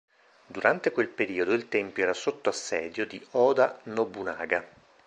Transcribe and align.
Durante 0.47 0.89
quel 0.91 1.09
periodo 1.09 1.53
il 1.53 1.67
tempio 1.69 2.01
era 2.01 2.15
sotto 2.15 2.49
assedio 2.49 3.05
di 3.05 3.23
Oda 3.33 3.79
Nobunaga. 3.83 4.65